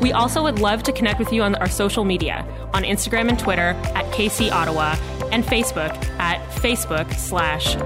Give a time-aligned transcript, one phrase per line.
[0.00, 3.38] We also would love to connect with you on our social media on Instagram and
[3.38, 4.96] Twitter at KC Ottawa
[5.30, 7.76] and Facebook at Facebook slash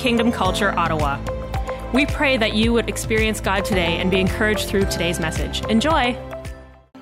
[0.00, 1.20] Kingdom Culture Ottawa.
[1.94, 5.64] We pray that you would experience God today and be encouraged through today's message.
[5.66, 6.18] Enjoy!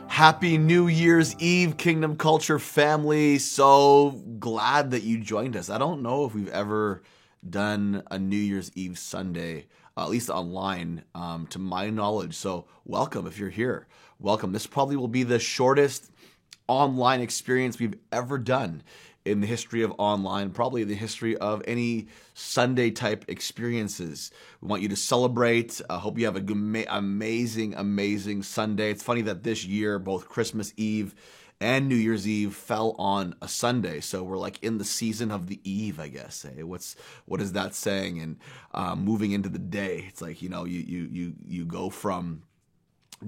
[0.07, 3.39] Happy New Year's Eve, Kingdom Culture family.
[3.39, 5.71] So glad that you joined us.
[5.71, 7.03] I don't know if we've ever
[7.49, 9.67] done a New Year's Eve Sunday,
[9.97, 12.35] uh, at least online, um, to my knowledge.
[12.35, 13.87] So, welcome if you're here
[14.21, 14.53] welcome.
[14.53, 16.11] This probably will be the shortest
[16.67, 18.83] online experience we've ever done
[19.25, 24.31] in the history of online, probably the history of any Sunday type experiences.
[24.61, 25.81] We want you to celebrate.
[25.89, 28.91] I uh, hope you have a good, amazing, amazing Sunday.
[28.91, 31.15] It's funny that this year, both Christmas Eve
[31.61, 35.49] and New Year's Eve fell on a Sunday, so we're like in the season of
[35.49, 36.47] the eve, I guess.
[36.55, 36.95] Hey, what's
[37.27, 38.21] what is that saying?
[38.21, 38.37] And
[38.75, 42.45] um, moving into the day, it's like you know you you you you go from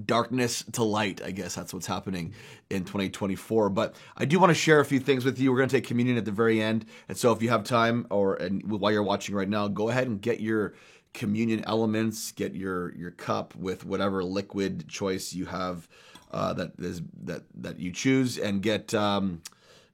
[0.05, 1.21] darkness to light.
[1.23, 2.33] I guess that's what's happening
[2.69, 3.69] in 2024.
[3.69, 5.51] But I do want to share a few things with you.
[5.51, 8.07] We're going to take communion at the very end, and so if you have time,
[8.09, 10.73] or and while you're watching right now, go ahead and get your
[11.13, 12.31] communion elements.
[12.31, 15.87] Get your your cup with whatever liquid choice you have
[16.31, 18.93] uh, that is that that you choose, and get.
[18.93, 19.41] Um,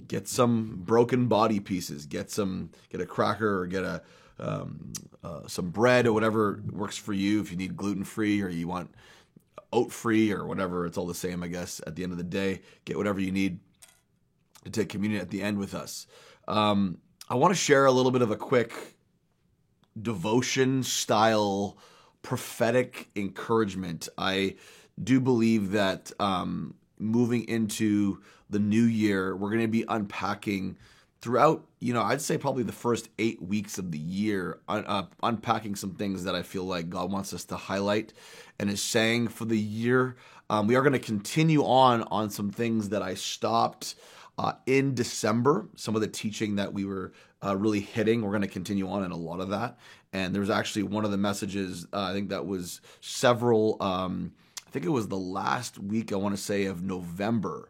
[0.07, 2.05] get some broken body pieces.
[2.05, 4.01] Get some, get a cracker or get a
[4.39, 7.41] um, uh, some bread or whatever works for you.
[7.41, 8.91] If you need gluten free or you want
[9.73, 10.85] oat free or whatever.
[10.85, 11.81] It's all the same, I guess.
[11.85, 13.59] At the end of the day, get whatever you need
[14.63, 16.07] to take communion at the end with us.
[16.47, 18.95] Um, I want to share a little bit of a quick
[20.01, 21.77] devotion style
[22.21, 24.07] prophetic encouragement.
[24.17, 24.55] I
[25.01, 30.77] do believe that um, moving into the new year, we're going to be unpacking
[31.21, 35.07] throughout, you know, I'd say probably the first eight weeks of the year, un- uh,
[35.23, 38.13] unpacking some things that I feel like God wants us to highlight
[38.59, 40.15] and is saying for the year.
[40.49, 43.95] Um, we are going to continue on on some things that I stopped
[44.37, 45.67] uh, in December.
[45.75, 47.11] Some of the teaching that we were
[47.43, 49.77] uh, really hitting, we're going to continue on in a lot of that.
[50.13, 54.31] And there's actually one of the messages, uh, I think that was several, um,
[54.65, 57.69] I think it was the last week, I want to say, of November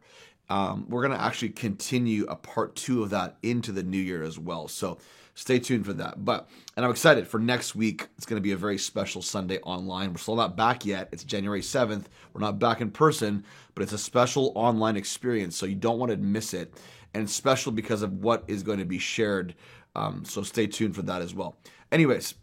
[0.50, 4.24] um, we're going to actually continue a part two of that into the new year
[4.24, 4.68] as well.
[4.68, 4.98] So
[5.36, 6.24] stay tuned for that.
[6.24, 8.08] But, and I'm excited for next week.
[8.18, 10.12] It's going to be a very special Sunday online.
[10.12, 11.10] We're still not back yet.
[11.12, 12.06] It's January 7th.
[12.34, 13.44] We're not back in person,
[13.76, 15.56] but it's a special online experience.
[15.56, 16.74] So you don't want to miss it.
[17.14, 19.56] And special because of what is going to be shared.
[19.96, 21.58] Um, so stay tuned for that as well.
[21.92, 22.36] Anyways,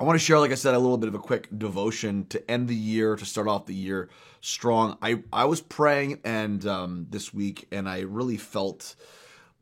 [0.00, 2.48] I want to share, like I said, a little bit of a quick devotion to
[2.48, 4.08] end the year, to start off the year
[4.40, 4.96] strong.
[5.02, 8.94] I, I was praying and um, this week, and I really felt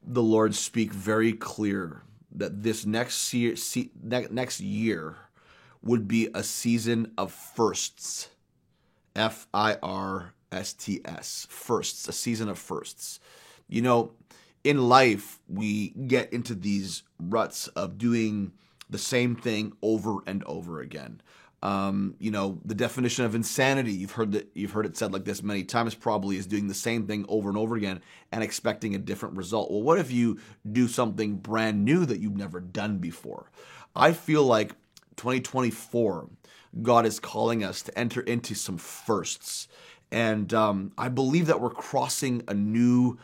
[0.03, 2.03] the Lord speak very clear
[2.33, 3.55] that this next year,
[4.03, 5.17] next year
[5.83, 8.29] would be a season of firsts.
[9.15, 11.47] F I R S T S.
[11.49, 13.21] Firsts, a season of firsts.
[13.69, 14.13] You know,
[14.65, 18.53] in life, we get into these ruts of doing
[18.91, 21.21] the same thing over and over again.
[21.63, 25.25] Um, you know, the definition of insanity, you've heard that you've heard it said like
[25.25, 28.95] this many times probably is doing the same thing over and over again and expecting
[28.95, 29.71] a different result.
[29.71, 30.39] Well, what if you
[30.71, 33.51] do something brand new that you've never done before?
[33.97, 34.73] I feel like
[35.17, 36.29] 2024,
[36.83, 39.67] God is calling us to enter into some firsts.
[40.13, 43.19] And um, I believe that we're crossing a new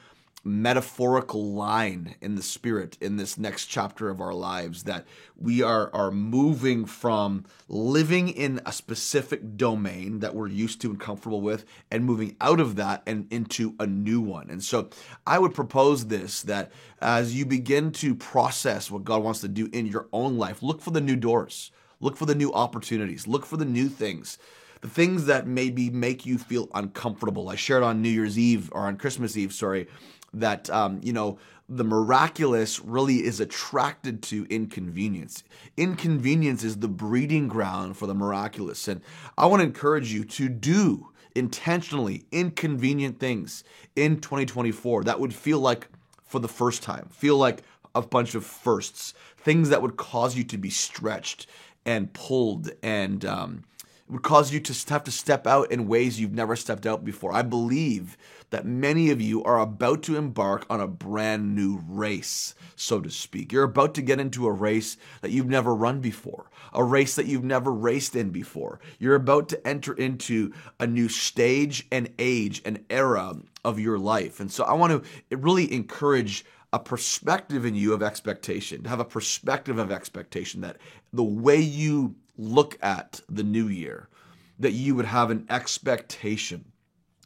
[0.45, 5.89] metaphorical line in the spirit in this next chapter of our lives that we are
[5.95, 11.65] are moving from living in a specific domain that we're used to and comfortable with
[11.91, 14.51] and moving out of that and into a new one.
[14.51, 14.91] And so
[15.27, 19.69] I would propose this that as you begin to process what God wants to do
[19.73, 23.47] in your own life, look for the new doors, look for the new opportunities, look
[23.47, 24.39] for the new things
[24.83, 27.49] the things that maybe make you feel uncomfortable.
[27.49, 29.87] I shared on New Year's Eve or on Christmas Eve, sorry,
[30.35, 31.39] that um, you know
[31.69, 35.43] the miraculous really is attracted to inconvenience.
[35.77, 39.01] Inconvenience is the breeding ground for the miraculous, and
[39.39, 43.65] I want to encourage you to do intentionally inconvenient things
[43.97, 45.89] in 2024 that would feel like
[46.25, 47.63] for the first time, feel like
[47.95, 51.47] a bunch of firsts, things that would cause you to be stretched
[51.85, 53.65] and pulled and um,
[54.09, 57.33] would cause you to have to step out in ways you've never stepped out before.
[57.33, 58.17] I believe
[58.53, 63.11] that many of you are about to embark on a brand new race, so to
[63.11, 63.51] speak.
[63.51, 67.25] You're about to get into a race that you've never run before, a race that
[67.25, 68.79] you've never raced in before.
[68.99, 74.39] You're about to enter into a new stage and age and era of your life.
[74.39, 76.45] And so I want to really encourage
[76.75, 80.77] a perspective in you of expectation, to have a perspective of expectation that
[81.13, 84.11] the way you look at the new year,
[84.59, 86.72] that you would have an expectation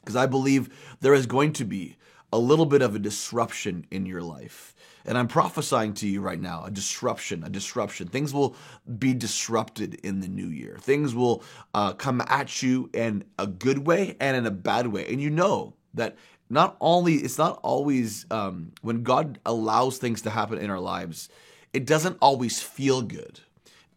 [0.06, 0.70] because I believe
[1.00, 1.96] there is going to be
[2.32, 4.72] a little bit of a disruption in your life.
[5.04, 8.06] And I'm prophesying to you right now a disruption, a disruption.
[8.06, 8.54] Things will
[8.98, 10.78] be disrupted in the new year.
[10.80, 11.42] Things will
[11.74, 15.06] uh, come at you in a good way and in a bad way.
[15.08, 16.16] And you know that
[16.48, 21.28] not only, it's not always um, when God allows things to happen in our lives,
[21.72, 23.40] it doesn't always feel good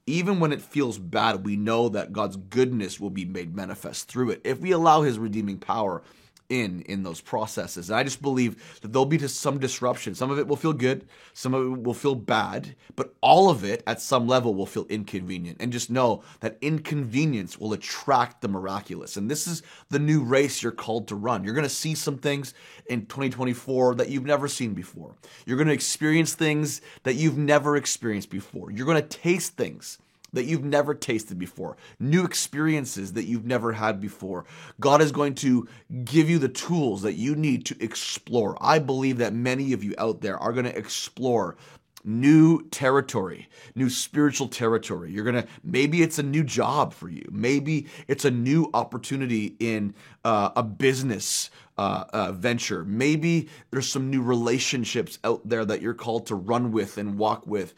[0.09, 4.31] even when it feels bad, we know that God's goodness will be made manifest through
[4.31, 4.41] it.
[4.43, 6.01] If we allow his redeeming power
[6.49, 7.89] in in those processes.
[7.89, 10.15] And I just believe that there'll be just some disruption.
[10.15, 13.63] Some of it will feel good, some of it will feel bad, but all of
[13.63, 15.57] it at some level will feel inconvenient.
[15.59, 19.15] And just know that inconvenience will attract the miraculous.
[19.15, 21.43] And this is the new race you're called to run.
[21.43, 22.53] You're going to see some things
[22.87, 25.15] in 2024 that you've never seen before.
[25.45, 28.71] You're going to experience things that you've never experienced before.
[28.71, 29.99] You're going to taste things
[30.33, 34.45] that you've never tasted before, new experiences that you've never had before.
[34.79, 35.67] God is going to
[36.03, 38.57] give you the tools that you need to explore.
[38.61, 41.57] I believe that many of you out there are going to explore
[42.03, 45.11] new territory, new spiritual territory.
[45.11, 47.27] You're going to, maybe it's a new job for you.
[47.31, 49.93] Maybe it's a new opportunity in
[50.23, 52.83] uh, a business uh, uh, venture.
[52.85, 57.45] Maybe there's some new relationships out there that you're called to run with and walk
[57.47, 57.73] with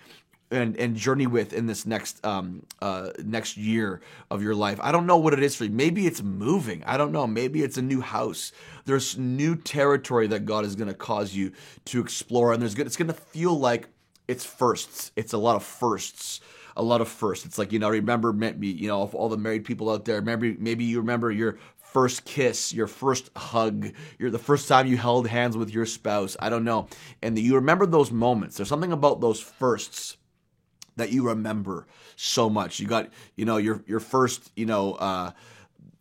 [0.52, 4.80] and and journey with in this next um uh next year of your life.
[4.82, 5.72] I don't know what it is for you.
[5.72, 6.84] Maybe it's moving.
[6.86, 7.26] I don't know.
[7.26, 8.52] Maybe it's a new house.
[8.86, 11.54] There's new territory that God is going to cause you
[11.86, 12.88] to explore, and there's good.
[12.88, 13.88] It's going to feel like
[14.28, 15.12] it's firsts.
[15.16, 16.42] It's a lot of firsts.
[16.78, 17.46] A lot of firsts.
[17.46, 20.22] It's like you know, remember, maybe you know, all the married people out there.
[20.22, 24.96] Maybe maybe you remember your first kiss, your first hug, your the first time you
[24.96, 26.38] held hands with your spouse.
[26.40, 26.88] I don't know,
[27.22, 28.56] and you remember those moments.
[28.56, 30.16] There's something about those firsts
[31.02, 32.80] that you remember so much.
[32.80, 35.32] You got, you know, your your first, you know, uh,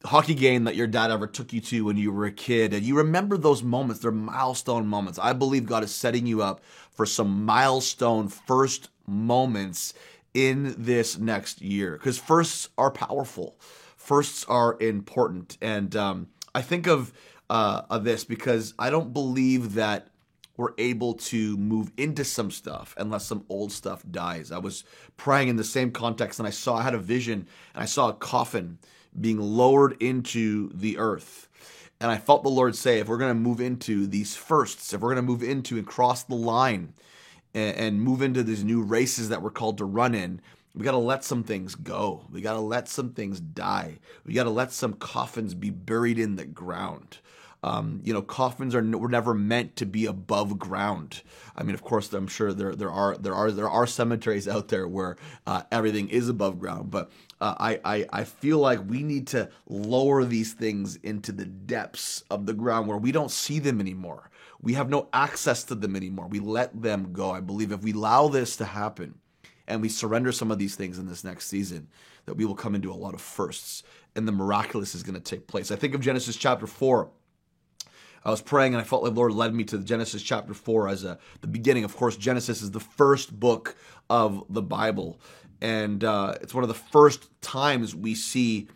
[0.05, 2.82] hockey game that your dad ever took you to when you were a kid, and
[2.85, 4.02] you remember those moments.
[4.02, 5.19] They're milestone moments.
[5.19, 6.61] I believe God is setting you up
[6.93, 9.94] for some milestone first moments
[10.35, 13.56] in this next year because firsts are powerful.
[13.97, 17.12] Firsts are important, and um, I think of
[17.49, 20.09] uh, of this because I don't believe that
[20.60, 24.52] we're able to move into some stuff unless some old stuff dies.
[24.52, 24.84] I was
[25.16, 28.10] praying in the same context and I saw, I had a vision and I saw
[28.10, 28.78] a coffin
[29.18, 31.48] being lowered into the earth.
[31.98, 35.00] And I felt the Lord say, if we're going to move into these firsts, if
[35.00, 36.92] we're going to move into and cross the line
[37.54, 40.42] and, and move into these new races that we're called to run in,
[40.74, 42.26] we got to let some things go.
[42.30, 43.98] We got to let some things die.
[44.26, 47.18] We got to let some coffins be buried in the ground.
[47.62, 51.22] Um, you know, coffins are were never meant to be above ground.
[51.54, 54.68] I mean, of course, I'm sure there there are there are there are cemeteries out
[54.68, 55.16] there where
[55.46, 57.10] uh, everything is above ground, but
[57.40, 62.25] uh, I, I I feel like we need to lower these things into the depths
[62.30, 64.30] of the ground where we don't see them anymore.
[64.62, 66.28] We have no access to them anymore.
[66.28, 67.30] We let them go.
[67.30, 69.14] I believe if we allow this to happen
[69.66, 71.88] and we surrender some of these things in this next season,
[72.26, 73.82] that we will come into a lot of firsts
[74.14, 75.70] and the miraculous is going to take place.
[75.70, 77.08] I think of Genesis chapter 4
[78.24, 80.88] I was praying and I felt like the Lord led me to Genesis chapter 4
[80.88, 81.84] as a, the beginning.
[81.84, 83.76] Of course, Genesis is the first book
[84.10, 85.20] of the Bible.
[85.60, 88.68] And uh, it's one of the first times we see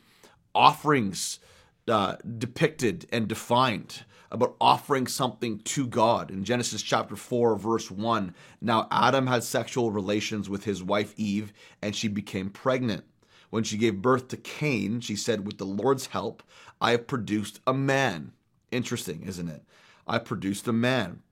[0.54, 1.40] offerings
[1.88, 6.30] uh, depicted and defined about offering something to God.
[6.30, 11.52] In Genesis chapter 4, verse 1, now Adam had sexual relations with his wife Eve,
[11.80, 13.04] and she became pregnant.
[13.50, 16.42] When she gave birth to Cain, she said, With the Lord's help,
[16.80, 18.32] I have produced a man.
[18.74, 19.62] Interesting, isn't it?
[20.04, 21.22] I produced a man.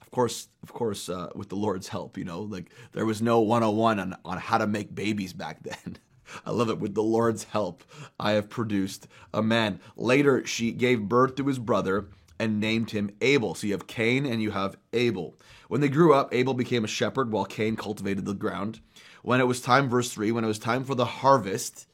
[0.00, 3.40] Of course, of course, uh, with the Lord's help, you know, like there was no
[3.40, 5.98] 101 on, on how to make babies back then.
[6.46, 6.78] I love it.
[6.78, 7.82] With the Lord's help,
[8.20, 9.80] I have produced a man.
[9.96, 12.06] Later, she gave birth to his brother
[12.38, 13.56] and named him Abel.
[13.56, 15.34] So you have Cain and you have Abel.
[15.66, 18.80] When they grew up, Abel became a shepherd while Cain cultivated the ground.
[19.22, 21.88] When it was time, verse 3, when it was time for the harvest,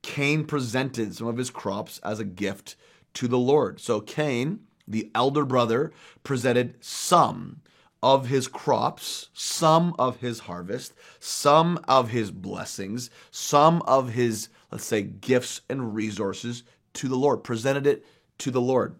[0.00, 2.76] Cain presented some of his crops as a gift
[3.14, 3.80] to the Lord.
[3.80, 5.92] So Cain, the elder brother,
[6.24, 7.60] presented some
[8.02, 14.84] of his crops, some of his harvest, some of his blessings, some of his let's
[14.84, 16.62] say, gifts and resources
[16.94, 18.04] to the Lord, presented it
[18.38, 18.96] to the Lord.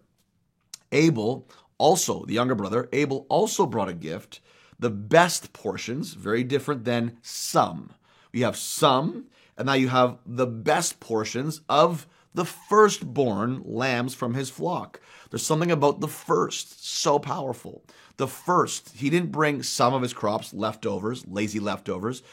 [0.91, 4.39] Abel also, the younger brother, Abel also brought a gift,
[4.77, 7.91] the best portions, very different than some.
[8.31, 9.25] We have some,
[9.57, 15.01] and now you have the best portions of the firstborn lambs from his flock.
[15.29, 17.83] There's something about the first so powerful.
[18.17, 22.23] The first, he didn't bring some of his crops, leftovers, lazy leftovers.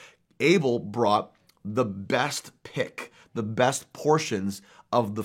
[0.40, 1.32] Abel brought
[1.64, 4.62] the best pick, the best portions
[4.92, 5.24] of the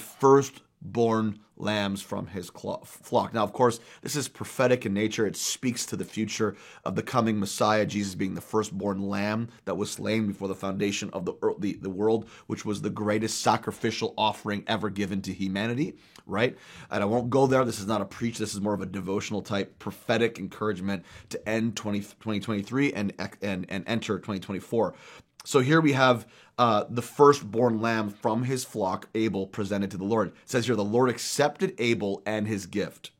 [0.84, 3.34] firstborn lambs from his flock.
[3.34, 5.26] Now, of course, this is prophetic in nature.
[5.26, 9.76] It speaks to the future of the coming Messiah, Jesus being the firstborn lamb that
[9.76, 14.14] was slain before the foundation of the, the, the world, which was the greatest sacrificial
[14.18, 16.58] offering ever given to humanity, right?
[16.90, 17.64] And I won't go there.
[17.64, 18.40] This is not a preach.
[18.40, 23.66] This is more of a devotional type prophetic encouragement to end 20, 2023 and, and,
[23.70, 24.96] and enter 2024.
[25.44, 26.26] So here we have
[26.58, 30.30] uh, the firstborn lamb from his flock, Abel, presented to the Lord.
[30.30, 33.12] It says here, the Lord accepted Abel and his gift.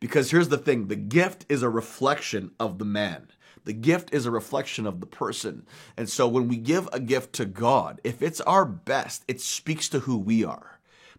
[0.00, 3.28] Because here's the thing the gift is a reflection of the man.
[3.64, 5.66] The gift is a reflection of the person.
[5.96, 9.88] And so when we give a gift to God, if it's our best, it speaks
[9.90, 10.73] to who we are.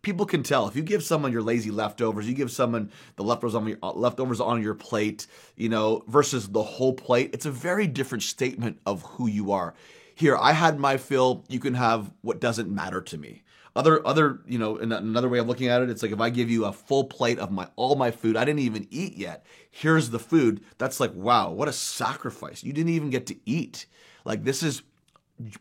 [0.06, 3.56] People can tell if you give someone your lazy leftovers, you give someone the leftovers
[3.56, 7.32] on your uh, leftovers on your plate, you know, versus the whole plate.
[7.34, 9.74] It's a very different statement of who you are
[10.16, 11.44] here I had my fill.
[11.50, 13.44] You can have what doesn't matter to me.
[13.76, 16.50] Other other you know another way of looking at it, it's like if I give
[16.50, 19.46] you a full plate of my all my food, I didn't even eat yet.
[19.70, 20.62] Here's the food.
[20.78, 22.64] That's like wow, what a sacrifice.
[22.64, 23.86] You didn't even get to eat.
[24.24, 24.82] Like this is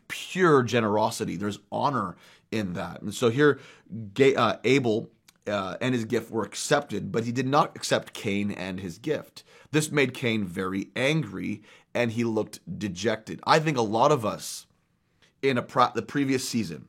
[0.07, 1.35] pure generosity.
[1.35, 2.15] There's honor
[2.51, 3.01] in that.
[3.01, 3.59] And so here,
[4.35, 5.09] uh, Abel
[5.47, 9.43] uh, and his gift were accepted, but he did not accept Cain and his gift.
[9.71, 11.61] This made Cain very angry
[11.93, 13.39] and he looked dejected.
[13.45, 14.65] I think a lot of us
[15.41, 16.87] in a pro- the previous season,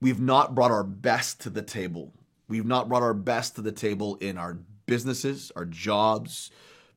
[0.00, 2.12] we've not brought our best to the table.
[2.48, 6.50] We've not brought our best to the table in our businesses, our jobs,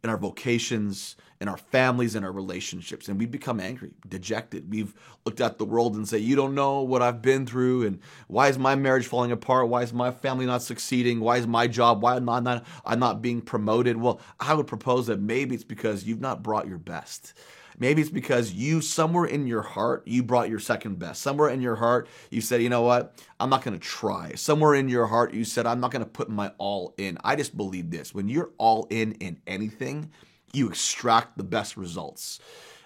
[0.03, 3.07] in our vocations, in our families, in our relationships.
[3.07, 4.69] And we've become angry, dejected.
[4.69, 4.93] We've
[5.25, 7.85] looked at the world and say, You don't know what I've been through.
[7.85, 9.69] And why is my marriage falling apart?
[9.69, 11.21] Why is my family not succeeding?
[11.21, 12.01] Why is my job?
[12.01, 13.97] Why am I not, I'm not being promoted?
[13.97, 17.33] Well, I would propose that maybe it's because you've not brought your best.
[17.81, 21.21] Maybe it's because you, somewhere in your heart, you brought your second best.
[21.21, 23.15] Somewhere in your heart, you said, you know what?
[23.39, 24.33] I'm not going to try.
[24.35, 27.17] Somewhere in your heart, you said, I'm not going to put my all in.
[27.23, 28.13] I just believe this.
[28.13, 30.11] When you're all in in anything,
[30.53, 32.39] you extract the best results.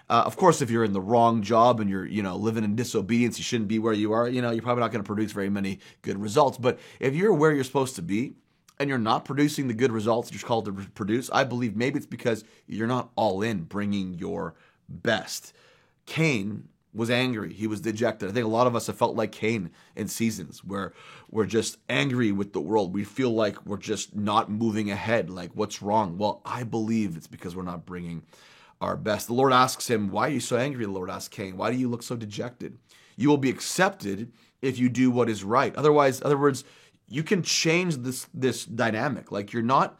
[0.08, 2.76] Uh, of course, if you're in the wrong job and you're, you know, living in
[2.76, 4.28] disobedience, you shouldn't be where you are.
[4.28, 6.58] You know, you're probably not going to produce very many good results.
[6.58, 8.34] But if you're where you're supposed to be
[8.78, 12.06] and you're not producing the good results you're called to produce, I believe maybe it's
[12.06, 14.54] because you're not all in bringing your
[14.88, 15.54] best.
[16.04, 17.52] Cain was angry.
[17.52, 18.28] He was dejected.
[18.28, 20.92] I think a lot of us have felt like Cain in seasons where
[21.30, 22.94] we're just angry with the world.
[22.94, 25.28] We feel like we're just not moving ahead.
[25.28, 26.16] Like, what's wrong?
[26.16, 28.22] Well, I believe it's because we're not bringing
[28.80, 29.26] our best.
[29.26, 30.84] The Lord asks him, Why are you so angry?
[30.84, 32.78] The Lord asks Cain, Why do you look so dejected?
[33.16, 34.32] You will be accepted
[34.62, 35.74] if you do what is right.
[35.76, 36.64] Otherwise, other words,
[37.08, 39.30] you can change this this dynamic.
[39.30, 39.98] Like you're not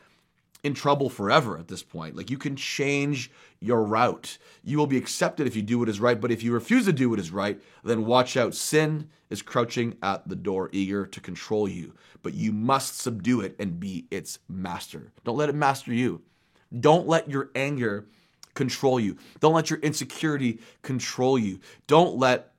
[0.64, 2.16] in trouble forever at this point.
[2.16, 3.30] Like you can change
[3.60, 4.38] your route.
[4.64, 6.92] You will be accepted if you do what is right, but if you refuse to
[6.92, 8.54] do what is right, then watch out.
[8.54, 13.54] Sin is crouching at the door, eager to control you, but you must subdue it
[13.58, 15.12] and be its master.
[15.22, 16.22] Don't let it master you.
[16.80, 18.06] Don't let your anger
[18.54, 19.18] control you.
[19.40, 21.60] Don't let your insecurity control you.
[21.86, 22.52] Don't let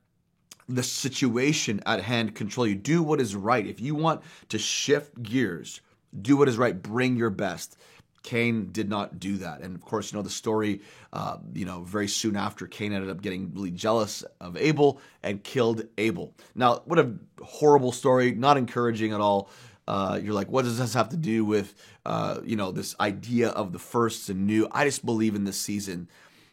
[0.69, 2.75] the situation at hand control you.
[2.75, 3.65] Do what is right.
[3.65, 5.81] If you want to shift gears,
[6.21, 6.81] do what is right.
[6.81, 7.77] Bring your best.
[8.25, 9.61] Cain did not do that.
[9.61, 10.81] And of course, you know the story.
[11.13, 15.43] Uh, you know, very soon after, Cain ended up getting really jealous of Abel and
[15.43, 16.33] killed Abel.
[16.55, 17.13] Now, what a
[17.43, 18.33] horrible story!
[18.33, 19.51] Not encouraging at all.
[19.87, 21.75] Uh, you're like, what does this have to do with,
[22.07, 24.67] uh, you know, this idea of the first and new?
[24.71, 26.09] I just believe in this season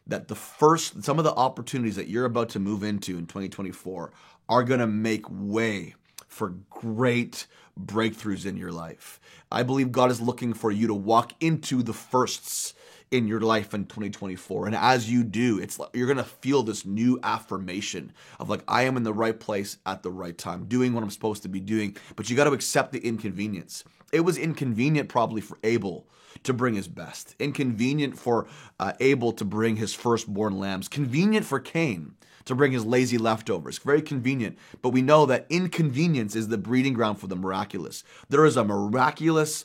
[0.06, 4.12] that the first, some of the opportunities that you're about to move into in 2024
[4.50, 5.94] are going to make way
[6.32, 7.46] for great
[7.78, 9.20] breakthroughs in your life.
[9.50, 12.74] I believe God is looking for you to walk into the firsts
[13.10, 16.62] in your life in 2024 and as you do it's like you're going to feel
[16.62, 18.10] this new affirmation
[18.40, 21.10] of like I am in the right place at the right time doing what I'm
[21.10, 21.94] supposed to be doing.
[22.16, 23.84] But you got to accept the inconvenience.
[24.14, 26.06] It was inconvenient probably for Abel
[26.44, 28.46] to bring his best inconvenient for
[28.80, 33.78] uh, Abel to bring his firstborn lambs convenient for Cain to bring his lazy leftovers.
[33.78, 34.58] Very convenient.
[34.80, 38.04] But we know that inconvenience is the breeding ground for the miraculous.
[38.28, 39.64] There is a miraculous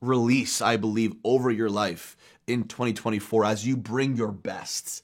[0.00, 5.02] release, I believe, over your life in 2024 as you bring your best.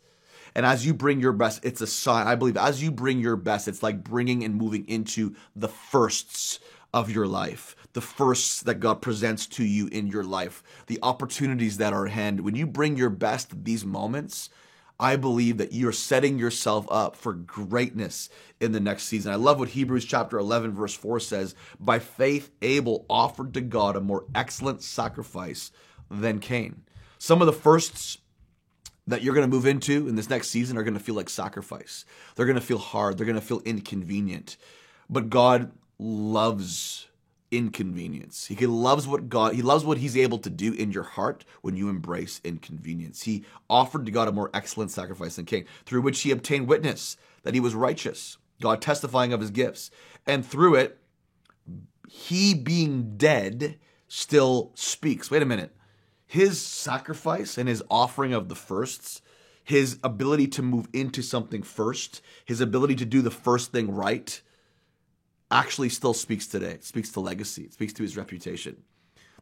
[0.54, 2.26] And as you bring your best, it's a sign.
[2.26, 6.58] I believe as you bring your best, it's like bringing and moving into the firsts
[6.92, 11.76] of your life, the firsts that God presents to you in your life, the opportunities
[11.76, 12.40] that are at hand.
[12.40, 14.50] When you bring your best these moments,
[15.00, 18.28] I believe that you're setting yourself up for greatness
[18.60, 19.32] in the next season.
[19.32, 23.96] I love what Hebrews chapter 11, verse 4 says By faith, Abel offered to God
[23.96, 25.72] a more excellent sacrifice
[26.10, 26.82] than Cain.
[27.18, 28.18] Some of the firsts
[29.06, 31.30] that you're going to move into in this next season are going to feel like
[31.30, 32.04] sacrifice.
[32.36, 33.16] They're going to feel hard.
[33.16, 34.58] They're going to feel inconvenient.
[35.08, 37.08] But God loves
[37.50, 38.46] inconvenience.
[38.46, 41.76] He loves what God he loves what he's able to do in your heart when
[41.76, 43.22] you embrace inconvenience.
[43.22, 47.16] He offered to God a more excellent sacrifice than Cain, through which he obtained witness
[47.42, 49.90] that he was righteous, God testifying of his gifts.
[50.26, 50.98] And through it,
[52.08, 53.78] he being dead
[54.08, 55.30] still speaks.
[55.30, 55.74] Wait a minute.
[56.26, 59.22] His sacrifice and his offering of the firsts,
[59.64, 64.40] his ability to move into something first, his ability to do the first thing right,
[65.50, 66.72] actually still speaks today.
[66.72, 67.62] It speaks to legacy.
[67.62, 68.82] It speaks to his reputation.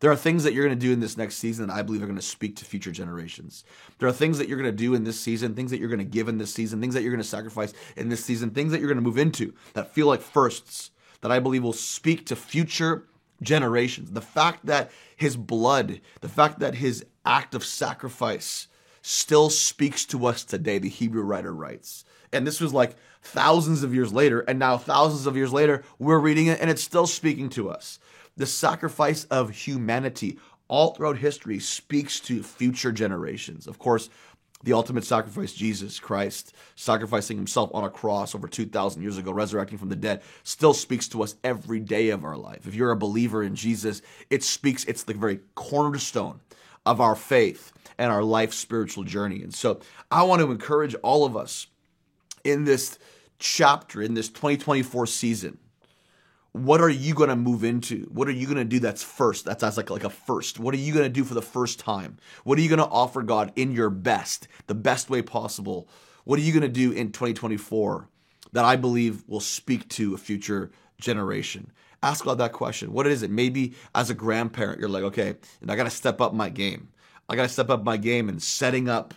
[0.01, 2.03] There are things that you're going to do in this next season that I believe
[2.03, 3.65] are going to speak to future generations.
[3.99, 5.99] There are things that you're going to do in this season, things that you're going
[5.99, 8.71] to give in this season, things that you're going to sacrifice in this season, things
[8.71, 12.27] that you're going to move into that feel like firsts that I believe will speak
[12.27, 13.09] to future
[13.43, 14.13] generations.
[14.13, 18.69] The fact that his blood, the fact that his act of sacrifice
[19.03, 22.05] still speaks to us today, the Hebrew writer writes.
[22.33, 22.95] And this was like
[23.29, 24.41] thousands of years later.
[24.41, 27.99] And now, thousands of years later, we're reading it and it's still speaking to us.
[28.37, 33.67] The sacrifice of humanity all throughout history speaks to future generations.
[33.67, 34.11] Of course,
[34.65, 39.79] the ultimate sacrifice, Jesus Christ, sacrificing himself on a cross over 2,000 years ago, resurrecting
[39.79, 42.67] from the dead, still speaks to us every day of our life.
[42.67, 46.41] If you're a believer in Jesus, it speaks, it's the very cornerstone
[46.85, 49.43] of our faith and our life spiritual journey.
[49.43, 49.81] And so
[50.11, 51.69] I want to encourage all of us
[52.43, 52.99] in this
[53.39, 55.59] chapter, in this 2024 season,
[56.53, 58.09] what are you going to move into?
[58.13, 59.45] What are you going to do that's first?
[59.45, 60.59] That's, that's like, like a first.
[60.59, 62.17] What are you going to do for the first time?
[62.45, 65.89] What are you going to offer God in your best, the best way possible?
[66.25, 68.09] What are you going to do in 2024
[68.53, 71.71] that I believe will speak to a future generation?
[72.03, 72.93] Ask God that question.
[72.93, 73.31] What is it?
[73.31, 75.35] Maybe as a grandparent, you're like, okay,
[75.67, 76.89] I got to step up my game.
[77.29, 79.15] I got to step up my game and setting up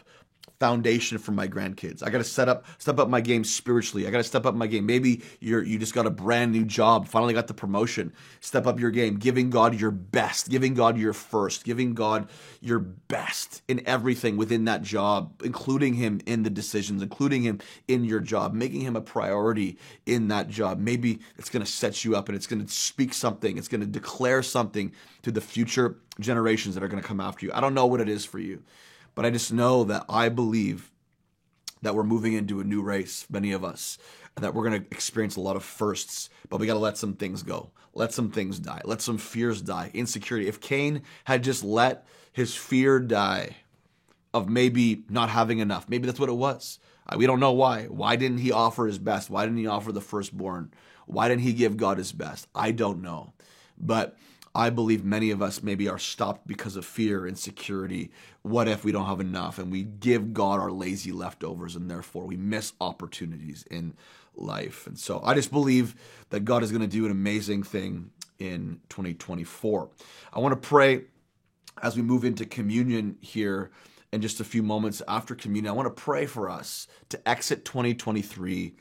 [0.61, 2.03] foundation for my grandkids.
[2.03, 4.05] I got to set up step up my game spiritually.
[4.05, 4.85] I got to step up my game.
[4.85, 8.13] Maybe you're you just got a brand new job, finally got the promotion.
[8.41, 12.29] Step up your game, giving God your best, giving God your first, giving God
[12.61, 18.05] your best in everything within that job, including him in the decisions, including him in
[18.05, 20.77] your job, making him a priority in that job.
[20.77, 23.57] Maybe it's going to set you up and it's going to speak something.
[23.57, 24.91] It's going to declare something
[25.23, 27.51] to the future generations that are going to come after you.
[27.51, 28.61] I don't know what it is for you.
[29.15, 30.91] But I just know that I believe
[31.81, 33.97] that we're moving into a new race, many of us,
[34.35, 36.97] and that we're going to experience a lot of firsts, but we got to let
[36.97, 37.71] some things go.
[37.93, 38.81] Let some things die.
[38.85, 39.91] Let some fears die.
[39.93, 40.47] Insecurity.
[40.47, 43.57] If Cain had just let his fear die
[44.33, 46.79] of maybe not having enough, maybe that's what it was.
[47.07, 47.85] Uh, we don't know why.
[47.85, 49.29] Why didn't he offer his best?
[49.29, 50.71] Why didn't he offer the firstborn?
[51.05, 52.47] Why didn't he give God his best?
[52.55, 53.33] I don't know.
[53.77, 54.15] But
[54.53, 58.11] I believe many of us maybe are stopped because of fear, and insecurity.
[58.41, 59.57] What if we don't have enough?
[59.57, 63.93] And we give God our lazy leftovers, and therefore we miss opportunities in
[64.35, 64.87] life.
[64.87, 65.95] And so I just believe
[66.29, 69.89] that God is going to do an amazing thing in 2024.
[70.33, 71.03] I want to pray
[71.81, 73.71] as we move into communion here
[74.11, 75.71] in just a few moments after communion.
[75.71, 78.75] I want to pray for us to exit 2023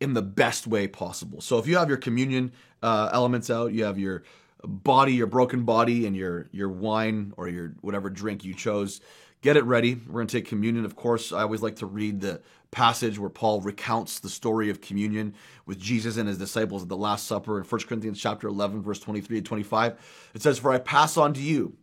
[0.00, 1.40] in the best way possible.
[1.40, 4.24] So if you have your communion uh, elements out, you have your
[4.64, 9.00] body, your broken body, and your your wine or your whatever drink you chose.
[9.42, 9.94] Get it ready.
[9.94, 10.84] We're going to take communion.
[10.84, 14.80] Of course, I always like to read the passage where Paul recounts the story of
[14.80, 15.34] communion
[15.66, 19.00] with Jesus and his disciples at the Last Supper in 1 Corinthians chapter 11, verse
[19.00, 20.30] 23 to 25.
[20.34, 21.76] It says, For I pass on to you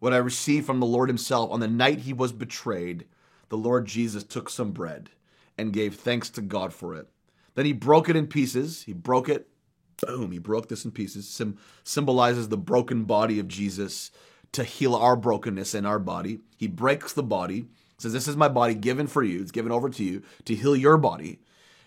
[0.00, 1.52] what I received from the Lord himself.
[1.52, 3.06] On the night he was betrayed,
[3.48, 5.10] the Lord Jesus took some bread
[5.56, 7.08] and gave thanks to God for it.
[7.54, 8.82] Then he broke it in pieces.
[8.82, 9.48] He broke it
[10.00, 11.28] boom, he broke this in pieces.
[11.28, 14.10] Sim- symbolizes the broken body of Jesus
[14.52, 16.40] to heal our brokenness in our body.
[16.56, 17.66] He breaks the body,
[17.98, 19.40] says, This is my body given for you.
[19.40, 21.40] It's given over to you to heal your body.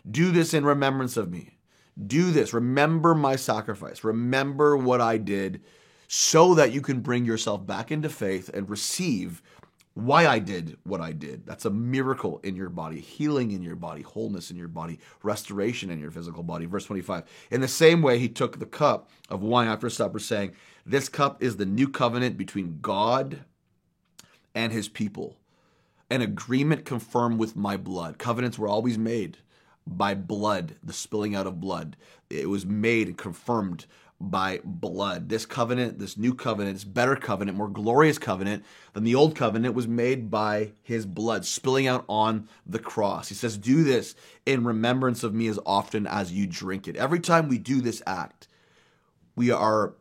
[0.09, 1.57] Do this in remembrance of me.
[2.05, 2.53] Do this.
[2.53, 4.03] Remember my sacrifice.
[4.03, 5.61] Remember what I did
[6.07, 9.41] so that you can bring yourself back into faith and receive
[9.97, 11.45] why I did what I did.
[11.45, 15.89] That's a miracle in your body, healing in your body, wholeness in your body, restoration
[15.89, 16.65] in your physical body.
[16.65, 17.23] Verse 25.
[17.51, 20.53] In the same way, he took the cup of wine after supper, saying,
[20.85, 23.41] This cup is the new covenant between God
[24.55, 25.37] and his people.
[26.09, 28.17] an agreement confirmed with my blood.
[28.17, 29.39] Covenants were always made
[29.85, 31.97] by blood, the spilling out of blood.
[32.29, 33.85] It was made and confirmed
[34.19, 35.29] by blood.
[35.29, 39.75] This covenant, this new covenant, this better covenant, more glorious covenant than the old covenant
[39.75, 43.29] was made by his blood spilling out on the cross.
[43.29, 46.95] He says, Do this in remembrance of me as often as you drink it.
[46.95, 48.47] Every time we do this act,
[49.35, 49.93] we are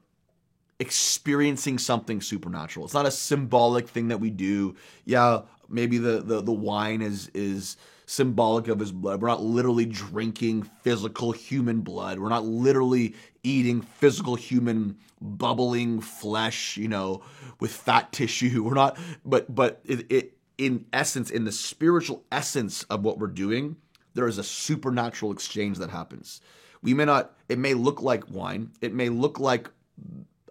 [0.78, 2.86] experiencing something supernatural.
[2.86, 4.76] It's not a symbolic thing that we do.
[5.04, 7.76] Yeah, maybe the the, the wine is is
[8.06, 9.20] symbolic of his blood.
[9.20, 12.18] We're not literally drinking physical human blood.
[12.18, 17.22] We're not literally eating physical human bubbling flesh, you know,
[17.60, 18.62] with fat tissue.
[18.64, 23.26] We're not, but but it, it in essence, in the spiritual essence of what we're
[23.26, 23.76] doing,
[24.14, 26.40] there is a supernatural exchange that happens.
[26.82, 29.70] We may not, it may look like wine, it may look like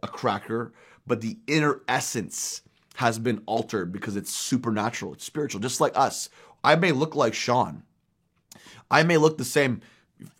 [0.04, 0.74] a cracker,
[1.08, 2.62] but the inner essence
[2.96, 6.30] has been altered because it's supernatural, it's spiritual, just like us.
[6.66, 7.84] I may look like Sean.
[8.90, 9.82] I may look the same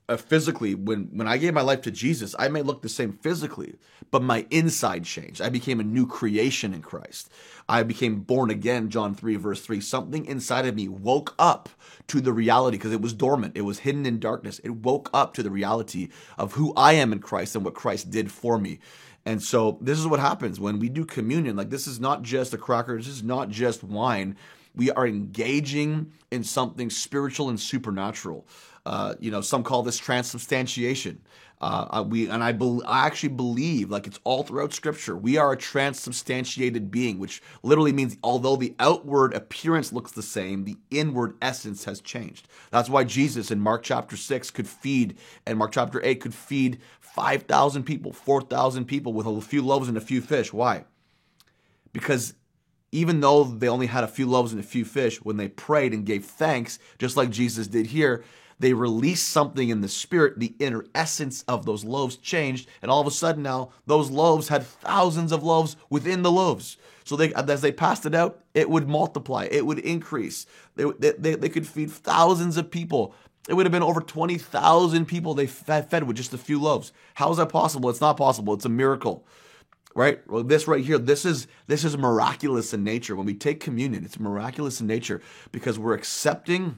[0.10, 2.36] uh, physically when when I gave my life to Jesus.
[2.40, 3.76] I may look the same physically,
[4.12, 5.42] but my inside changed.
[5.42, 7.30] I became a new creation in Christ.
[7.70, 8.90] I became born again.
[8.90, 9.82] John three verse three.
[9.82, 11.70] Something inside of me woke up
[12.08, 13.56] to the reality because it was dormant.
[13.56, 14.60] It was hidden in darkness.
[14.64, 18.10] It woke up to the reality of who I am in Christ and what Christ
[18.10, 18.80] did for me.
[19.26, 21.56] And so this is what happens when we do communion.
[21.56, 22.98] Like this is not just a cracker.
[22.98, 24.38] This is not just wine
[24.76, 28.46] we are engaging in something spiritual and supernatural.
[28.86, 31.22] Uh, you know, some call this transubstantiation.
[31.62, 35.54] Uh, we and I, be, I actually believe, like it's all throughout Scripture, we are
[35.54, 41.36] a transubstantiated being, which literally means although the outward appearance looks the same, the inward
[41.42, 42.48] essence has changed.
[42.72, 46.82] That's why Jesus in Mark chapter six could feed, and Mark chapter eight could feed
[47.00, 50.52] five thousand people, four thousand people with a few loaves and a few fish.
[50.52, 50.84] Why?
[51.94, 52.34] Because
[52.96, 55.94] even though they only had a few loaves and a few fish, when they prayed
[55.94, 58.24] and gave thanks, just like Jesus did here,
[58.58, 60.40] they released something in the spirit.
[60.40, 64.48] The inner essence of those loaves changed, and all of a sudden now those loaves
[64.48, 66.78] had thousands of loaves within the loaves.
[67.04, 70.46] So they, as they passed it out, it would multiply, it would increase.
[70.78, 73.14] They, they, they could feed thousands of people.
[73.50, 76.94] It would have been over 20,000 people they fed with just a few loaves.
[77.16, 77.90] How is that possible?
[77.90, 78.54] It's not possible.
[78.54, 79.26] It's a miracle
[79.96, 80.20] right?
[80.30, 83.16] Well, this right here, this is this is miraculous in nature.
[83.16, 86.78] When we take communion, it's miraculous in nature because we're accepting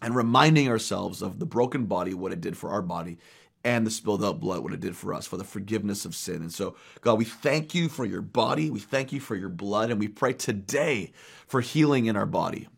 [0.00, 3.18] and reminding ourselves of the broken body, what it did for our body,
[3.64, 6.36] and the spilled out blood, what it did for us, for the forgiveness of sin.
[6.36, 8.70] And so, God, we thank you for your body.
[8.70, 9.90] We thank you for your blood.
[9.90, 11.12] And we pray today
[11.46, 12.68] for healing in our body.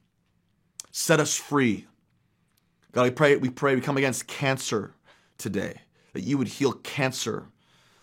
[0.93, 1.87] Set us free.
[2.93, 4.95] God, we pray, we pray, we come against cancer
[5.37, 5.81] today,
[6.15, 7.49] that you would heal cancer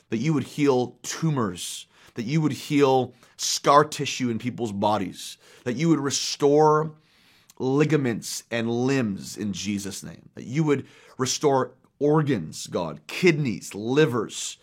[0.10, 5.76] that you would heal tumors, that you would heal scar tissue in people's bodies, that
[5.76, 6.92] you would restore
[7.60, 10.86] ligaments and limbs in Jesus' name, that you would
[11.18, 14.58] restore organs, God, kidneys, livers,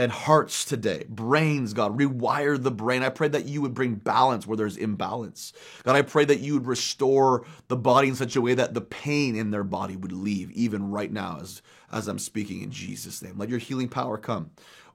[0.00, 3.02] and hearts today, brains, God, rewire the brain.
[3.02, 5.52] I pray that you would bring balance where there's imbalance.
[5.82, 8.80] God, I pray that you would restore the body in such a way that the
[8.80, 11.60] pain in their body would leave, even right now as,
[11.92, 13.36] as I'm speaking in Jesus' name.
[13.36, 14.50] Let your healing power come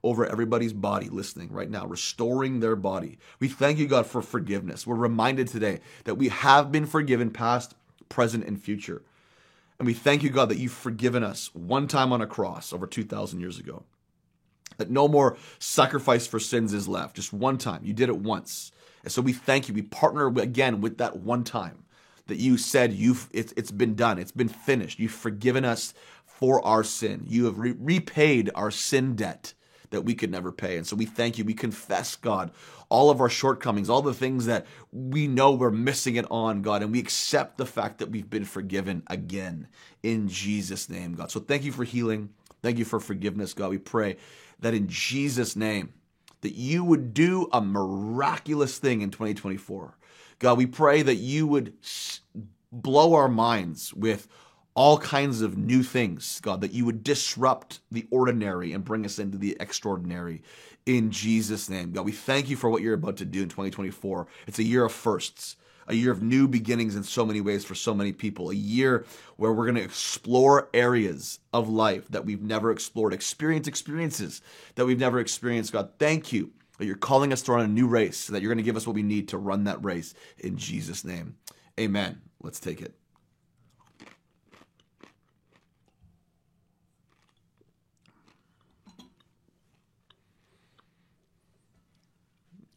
[0.06, 3.18] over everybody's body listening right now, restoring their body.
[3.40, 4.86] We thank you, God, for forgiveness.
[4.86, 7.74] We're reminded today that we have been forgiven past,
[8.08, 9.02] present, and future.
[9.80, 12.86] And we thank you, God, that you've forgiven us one time on a cross over
[12.86, 13.84] 2,000 years ago.
[14.78, 17.82] That no more sacrifice for sins is left, just one time.
[17.84, 18.72] You did it once.
[19.04, 19.74] And so we thank you.
[19.74, 21.86] We partner again with that one time
[22.28, 24.20] that you said you've it's, it's been done.
[24.20, 25.00] It's been finished.
[25.00, 25.94] You've forgiven us
[26.26, 27.24] for our sin.
[27.28, 29.54] You have re- repaid our sin debt
[29.96, 30.78] that we could never pay.
[30.78, 31.46] And so we thank you.
[31.46, 32.52] We confess, God,
[32.90, 36.84] all of our shortcomings, all the things that we know we're missing it on, God,
[36.84, 39.68] and we accept the fact that we've been forgiven again
[40.04, 41.32] in Jesus' name, God.
[41.32, 42.30] So thank you for healing.
[42.62, 43.70] Thank you for forgiveness, God.
[43.70, 44.18] We pray
[44.60, 45.94] that in Jesus' name,
[46.42, 49.98] that you would do a miraculous thing in 2024.
[50.40, 51.74] God, we pray that you would
[52.72, 54.28] blow our minds with
[54.76, 59.18] all kinds of new things, God, that you would disrupt the ordinary and bring us
[59.20, 60.42] into the extraordinary
[60.86, 61.94] in Jesus' name.
[61.94, 64.28] God, we thank you for what you're about to do in 2024.
[64.48, 65.56] It's a year of firsts,
[65.88, 69.06] a year of new beginnings in so many ways for so many people, a year
[69.38, 74.42] where we're going to explore areas of life that we've never explored, experience experiences
[74.76, 75.72] that we've never experienced.
[75.72, 78.58] God, thank you that you're calling us to run a new race, that you're going
[78.58, 81.38] to give us what we need to run that race in Jesus' name.
[81.80, 82.22] Amen.
[82.42, 82.94] Let's take it.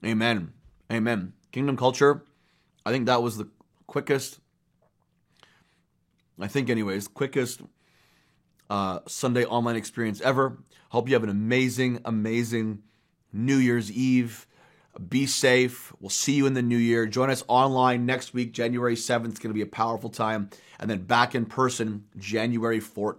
[0.04, 0.52] Amen.
[0.92, 1.32] Amen.
[1.52, 2.24] Kingdom culture,
[2.87, 3.48] I think that was the
[3.87, 4.38] quickest,
[6.40, 7.62] I think, anyways, quickest
[8.70, 10.58] uh, Sunday online experience ever.
[10.90, 12.82] Hope you have an amazing, amazing
[13.32, 14.46] New Year's Eve.
[15.08, 15.92] Be safe.
[16.00, 17.06] We'll see you in the new year.
[17.06, 19.30] Join us online next week, January 7th.
[19.30, 20.50] It's going to be a powerful time.
[20.80, 23.16] And then back in person, January 14th.